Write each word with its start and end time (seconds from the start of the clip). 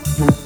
Mm-hmm. 0.00 0.39